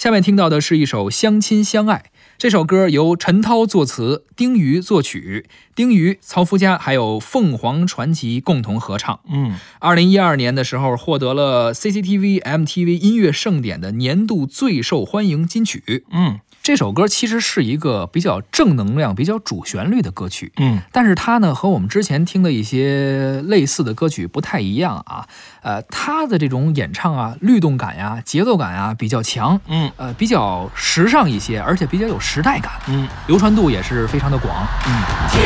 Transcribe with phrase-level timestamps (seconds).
[0.00, 2.04] 下面听到的是一首《相亲相爱》。
[2.38, 9.20] 这首歌由陈涛作词，丁瑜作曲，丁瑜、曹福佳还有凤凰传奇共同合唱。
[9.30, 16.06] 嗯，二零一二年的时候，获得了 CCTV MTV 音乐盛典的年度最受欢迎金曲。
[16.10, 16.40] 嗯
[16.70, 20.52] 这首歌其实是一个比较正能量、比较主旋律的歌曲。
[20.58, 25.26] 嗯但是它呢和我们之前听的一些类似的歌曲不太一样啊，
[25.62, 34.64] 呃，它的这种演唱啊，律动感呀、节奏感呀比较强，嗯呃，比较时尚一些，而且比较有时代感，嗯流传度也是非常的广。
[34.86, 34.92] 嗯，
[35.28, 35.42] 天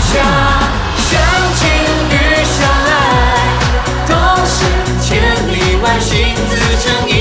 [0.00, 0.24] 下
[0.96, 1.20] 相
[1.56, 1.68] 亲
[2.08, 3.52] 与相爱，
[4.08, 4.64] 都是
[5.02, 7.17] 千里外行自成一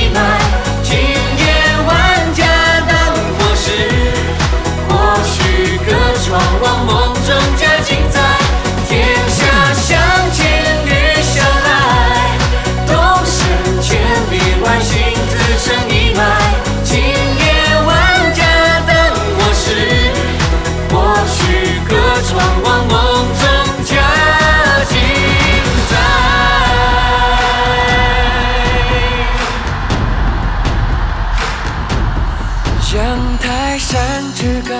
[32.97, 34.75] 阳台山之高，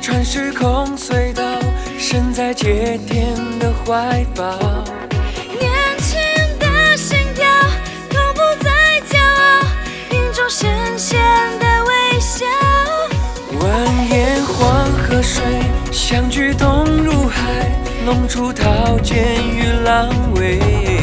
[0.00, 1.42] 穿时空隧道，
[1.98, 4.58] 身在接天的怀抱。
[5.60, 6.18] 年轻
[6.58, 7.44] 的心跳，
[8.08, 8.70] 同步在
[9.06, 9.66] 骄傲，
[10.12, 11.20] 云中深陷
[11.58, 12.46] 的微笑。
[13.60, 13.62] 蜿
[14.08, 15.44] 蜒黄河水，
[15.92, 17.70] 相聚东入海，
[18.02, 20.97] 弄出桃剑与狼尾。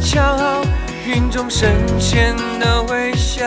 [0.00, 0.62] 骄傲，
[1.06, 3.44] 云中神仙的微笑。